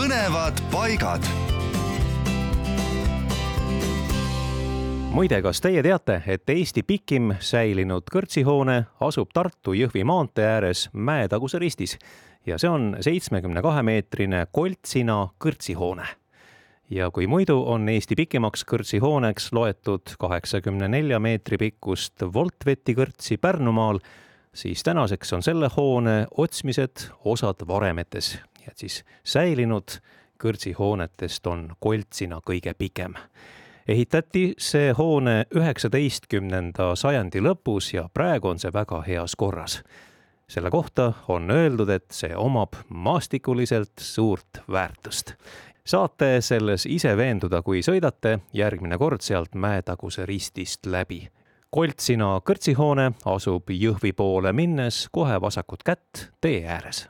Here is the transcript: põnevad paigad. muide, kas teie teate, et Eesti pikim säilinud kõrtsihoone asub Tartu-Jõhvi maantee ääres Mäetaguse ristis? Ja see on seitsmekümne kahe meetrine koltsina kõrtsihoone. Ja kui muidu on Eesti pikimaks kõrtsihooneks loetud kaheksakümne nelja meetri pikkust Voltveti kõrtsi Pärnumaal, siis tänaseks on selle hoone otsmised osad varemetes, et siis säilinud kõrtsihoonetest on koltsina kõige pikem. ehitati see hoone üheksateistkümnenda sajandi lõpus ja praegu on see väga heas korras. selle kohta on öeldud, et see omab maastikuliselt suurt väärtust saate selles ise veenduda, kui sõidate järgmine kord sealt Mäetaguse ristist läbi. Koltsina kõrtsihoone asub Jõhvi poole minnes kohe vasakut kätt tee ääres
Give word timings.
põnevad 0.00 0.56
paigad. 0.72 1.24
muide, 5.12 5.42
kas 5.42 5.60
teie 5.60 5.82
teate, 5.84 6.22
et 6.26 6.48
Eesti 6.48 6.82
pikim 6.88 7.34
säilinud 7.42 8.08
kõrtsihoone 8.08 8.78
asub 9.04 9.28
Tartu-Jõhvi 9.36 10.04
maantee 10.08 10.46
ääres 10.46 10.86
Mäetaguse 10.92 11.60
ristis? 11.60 11.98
Ja 12.46 12.56
see 12.56 12.70
on 12.70 12.94
seitsmekümne 13.04 13.60
kahe 13.60 13.82
meetrine 13.84 14.46
koltsina 14.52 15.18
kõrtsihoone. 15.44 16.06
Ja 16.90 17.10
kui 17.10 17.26
muidu 17.28 17.58
on 17.60 17.88
Eesti 17.92 18.16
pikimaks 18.16 18.64
kõrtsihooneks 18.64 19.50
loetud 19.52 20.16
kaheksakümne 20.22 20.88
nelja 20.88 21.20
meetri 21.20 21.60
pikkust 21.60 22.24
Voltveti 22.32 22.96
kõrtsi 22.96 23.36
Pärnumaal, 23.36 24.00
siis 24.54 24.86
tänaseks 24.86 25.36
on 25.36 25.44
selle 25.44 25.68
hoone 25.76 26.22
otsmised 26.40 27.10
osad 27.24 27.66
varemetes, 27.68 28.38
et 28.70 28.78
siis 28.78 29.02
säilinud 29.24 29.98
kõrtsihoonetest 30.40 31.46
on 31.46 31.68
koltsina 31.80 32.40
kõige 32.46 32.74
pikem. 32.74 33.14
ehitati 33.88 34.54
see 34.58 34.92
hoone 34.92 35.44
üheksateistkümnenda 35.54 36.94
sajandi 36.96 37.40
lõpus 37.40 37.94
ja 37.94 38.08
praegu 38.14 38.48
on 38.48 38.58
see 38.58 38.72
väga 38.72 39.02
heas 39.06 39.36
korras. 39.36 39.82
selle 40.48 40.70
kohta 40.70 41.12
on 41.28 41.50
öeldud, 41.50 41.88
et 41.88 42.10
see 42.10 42.36
omab 42.36 42.74
maastikuliselt 42.88 43.98
suurt 43.98 44.62
väärtust 44.68 45.34
saate 45.84 46.40
selles 46.40 46.86
ise 46.86 47.16
veenduda, 47.16 47.62
kui 47.62 47.82
sõidate 47.82 48.38
järgmine 48.52 48.98
kord 48.98 49.24
sealt 49.26 49.54
Mäetaguse 49.54 50.26
ristist 50.26 50.86
läbi. 50.86 51.24
Koltsina 51.70 52.32
kõrtsihoone 52.46 53.12
asub 53.30 53.70
Jõhvi 53.70 54.12
poole 54.12 54.52
minnes 54.52 55.04
kohe 55.12 55.38
vasakut 55.40 55.86
kätt 55.86 56.26
tee 56.40 56.64
ääres 56.66 57.06